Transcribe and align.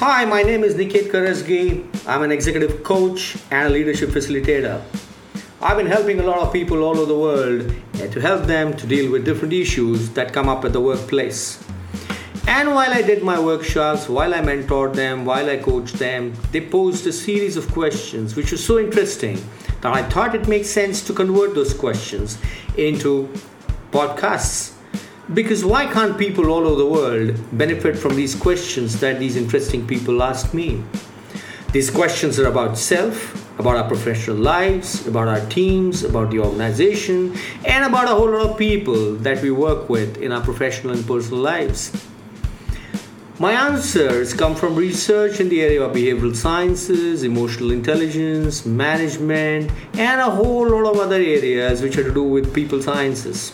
Hi, 0.00 0.24
my 0.24 0.42
name 0.42 0.64
is 0.64 0.76
Niket 0.76 1.10
Karajagi. 1.10 2.08
I'm 2.08 2.22
an 2.22 2.32
executive 2.32 2.82
coach 2.82 3.36
and 3.50 3.68
a 3.68 3.70
leadership 3.70 4.08
facilitator. 4.08 4.80
I've 5.60 5.76
been 5.76 5.84
helping 5.84 6.20
a 6.20 6.22
lot 6.22 6.38
of 6.38 6.54
people 6.54 6.82
all 6.84 6.96
over 6.96 7.04
the 7.04 7.18
world 7.18 7.74
eh, 7.96 8.06
to 8.06 8.18
help 8.18 8.46
them 8.46 8.74
to 8.78 8.86
deal 8.86 9.12
with 9.12 9.26
different 9.26 9.52
issues 9.52 10.08
that 10.14 10.32
come 10.32 10.48
up 10.48 10.64
at 10.64 10.72
the 10.72 10.80
workplace. 10.80 11.62
And 12.48 12.74
while 12.74 12.90
I 12.90 13.02
did 13.02 13.22
my 13.22 13.38
workshops, 13.38 14.08
while 14.08 14.32
I 14.32 14.38
mentored 14.38 14.94
them, 14.94 15.26
while 15.26 15.50
I 15.50 15.58
coached 15.58 15.98
them, 15.98 16.32
they 16.50 16.62
posed 16.62 17.06
a 17.06 17.12
series 17.12 17.58
of 17.58 17.70
questions 17.70 18.36
which 18.36 18.52
were 18.52 18.64
so 18.70 18.78
interesting 18.78 19.38
that 19.82 19.94
I 19.94 20.02
thought 20.04 20.34
it 20.34 20.48
makes 20.48 20.70
sense 20.70 21.04
to 21.08 21.12
convert 21.12 21.54
those 21.54 21.74
questions 21.74 22.38
into 22.74 23.28
podcasts. 23.92 24.79
Because 25.32 25.64
why 25.64 25.86
can't 25.86 26.18
people 26.18 26.50
all 26.50 26.66
over 26.66 26.76
the 26.76 26.86
world 26.86 27.38
benefit 27.56 27.96
from 27.96 28.16
these 28.16 28.34
questions 28.34 28.98
that 28.98 29.20
these 29.20 29.36
interesting 29.36 29.86
people 29.86 30.24
ask 30.24 30.52
me? 30.52 30.82
These 31.70 31.88
questions 31.88 32.40
are 32.40 32.48
about 32.48 32.76
self, 32.76 33.32
about 33.60 33.76
our 33.76 33.86
professional 33.86 34.38
lives, 34.38 35.06
about 35.06 35.28
our 35.28 35.46
teams, 35.46 36.02
about 36.02 36.32
the 36.32 36.40
organization, 36.40 37.36
and 37.64 37.84
about 37.84 38.06
a 38.06 38.08
whole 38.08 38.28
lot 38.28 38.50
of 38.50 38.58
people 38.58 39.14
that 39.16 39.40
we 39.40 39.52
work 39.52 39.88
with 39.88 40.16
in 40.16 40.32
our 40.32 40.40
professional 40.40 40.94
and 40.94 41.06
personal 41.06 41.40
lives. 41.40 41.92
My 43.38 43.52
answers 43.52 44.34
come 44.34 44.56
from 44.56 44.74
research 44.74 45.38
in 45.38 45.48
the 45.48 45.62
area 45.62 45.82
of 45.82 45.94
behavioral 45.94 46.34
sciences, 46.34 47.22
emotional 47.22 47.70
intelligence, 47.70 48.66
management, 48.66 49.70
and 49.94 50.20
a 50.20 50.28
whole 50.28 50.68
lot 50.68 50.90
of 50.90 50.98
other 50.98 51.22
areas 51.22 51.82
which 51.82 51.96
are 51.96 52.02
to 52.02 52.12
do 52.12 52.24
with 52.24 52.52
people 52.52 52.82
sciences. 52.82 53.52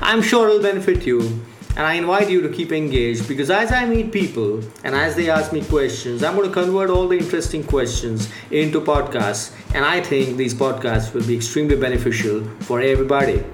I'm 0.00 0.22
sure 0.22 0.48
it'll 0.48 0.62
benefit 0.62 1.06
you 1.06 1.40
and 1.76 1.86
I 1.86 1.94
invite 1.94 2.30
you 2.30 2.40
to 2.40 2.48
keep 2.48 2.72
engaged 2.72 3.28
because 3.28 3.50
as 3.50 3.70
I 3.70 3.84
meet 3.84 4.10
people 4.10 4.62
and 4.82 4.94
as 4.94 5.14
they 5.14 5.28
ask 5.28 5.52
me 5.52 5.62
questions, 5.62 6.22
I'm 6.22 6.34
going 6.34 6.48
to 6.48 6.54
convert 6.54 6.88
all 6.88 7.06
the 7.06 7.18
interesting 7.18 7.62
questions 7.62 8.30
into 8.50 8.80
podcasts. 8.80 9.54
And 9.74 9.84
I 9.84 10.00
think 10.00 10.38
these 10.38 10.54
podcasts 10.54 11.12
will 11.12 11.26
be 11.26 11.36
extremely 11.36 11.76
beneficial 11.76 12.44
for 12.60 12.80
everybody. 12.80 13.44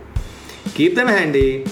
Keep 0.75 0.95
them 0.95 1.09
handy, 1.09 1.67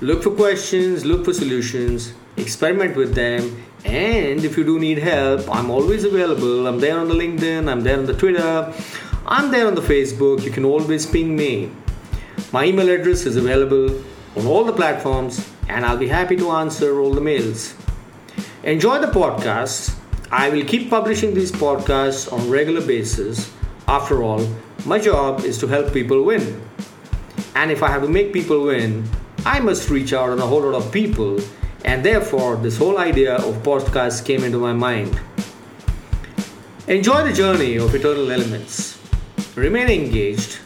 look 0.00 0.24
for 0.24 0.32
questions, 0.32 1.04
look 1.04 1.24
for 1.24 1.32
solutions, 1.32 2.12
experiment 2.36 2.96
with 2.96 3.14
them. 3.14 3.62
And 3.84 4.44
if 4.44 4.56
you 4.56 4.64
do 4.64 4.80
need 4.80 4.98
help, 4.98 5.48
I'm 5.48 5.70
always 5.70 6.02
available. 6.02 6.66
I'm 6.66 6.80
there 6.80 6.98
on 6.98 7.06
the 7.06 7.14
LinkedIn, 7.14 7.70
I'm 7.70 7.82
there 7.82 7.98
on 7.98 8.06
the 8.06 8.14
Twitter, 8.14 8.74
I'm 9.26 9.52
there 9.52 9.68
on 9.68 9.76
the 9.76 9.80
Facebook. 9.80 10.42
You 10.42 10.50
can 10.50 10.64
always 10.64 11.06
ping 11.06 11.36
me. 11.36 11.70
My 12.54 12.66
email 12.66 12.88
address 12.88 13.26
is 13.26 13.34
available 13.34 14.00
on 14.36 14.46
all 14.46 14.62
the 14.62 14.72
platforms 14.72 15.44
and 15.68 15.84
I'll 15.84 15.96
be 15.96 16.06
happy 16.06 16.36
to 16.36 16.52
answer 16.52 17.00
all 17.00 17.12
the 17.12 17.20
mails. 17.20 17.74
Enjoy 18.62 19.00
the 19.00 19.08
podcast. 19.08 19.98
I 20.30 20.50
will 20.50 20.64
keep 20.64 20.88
publishing 20.88 21.34
these 21.34 21.50
podcasts 21.50 22.32
on 22.32 22.48
regular 22.48 22.80
basis. 22.80 23.52
After 23.88 24.22
all, 24.22 24.46
my 24.86 25.00
job 25.00 25.40
is 25.40 25.58
to 25.58 25.66
help 25.66 25.92
people 25.92 26.22
win. 26.22 26.62
And 27.56 27.72
if 27.72 27.82
I 27.82 27.88
have 27.88 28.02
to 28.02 28.08
make 28.08 28.32
people 28.32 28.62
win, 28.62 29.02
I 29.44 29.58
must 29.58 29.90
reach 29.90 30.12
out 30.12 30.30
on 30.30 30.38
a 30.38 30.46
whole 30.46 30.62
lot 30.62 30.76
of 30.76 30.92
people, 30.92 31.40
and 31.84 32.04
therefore 32.04 32.54
this 32.54 32.78
whole 32.78 32.98
idea 32.98 33.34
of 33.34 33.64
podcasts 33.64 34.24
came 34.24 34.44
into 34.44 34.58
my 34.58 34.72
mind. 34.72 35.20
Enjoy 36.86 37.24
the 37.24 37.32
journey 37.32 37.78
of 37.78 37.92
eternal 37.92 38.30
elements. 38.30 39.00
Remain 39.56 39.88
engaged 39.88 40.60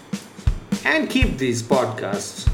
and 0.89 1.11
keep 1.11 1.37
these 1.37 1.63
podcasts 1.63 2.51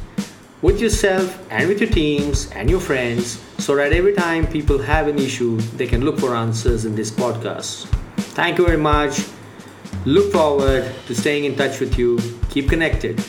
with 0.61 0.81
yourself 0.81 1.39
and 1.51 1.69
with 1.69 1.81
your 1.81 1.89
teams 1.89 2.51
and 2.51 2.69
your 2.69 2.81
friends 2.81 3.41
so 3.59 3.77
that 3.77 3.93
every 3.93 4.13
time 4.13 4.45
people 4.45 4.77
have 4.77 5.07
an 5.07 5.19
issue, 5.21 5.57
they 5.79 5.87
can 5.87 6.05
look 6.05 6.19
for 6.19 6.35
answers 6.35 6.85
in 6.85 6.97
this 6.97 7.13
podcast. 7.13 7.87
Thank 8.35 8.59
you 8.59 8.67
very 8.67 8.77
much. 8.77 9.25
Look 10.05 10.33
forward 10.33 10.93
to 11.07 11.15
staying 11.15 11.45
in 11.45 11.55
touch 11.55 11.79
with 11.79 11.97
you. 11.97 12.19
Keep 12.51 12.71
connected. 12.71 13.23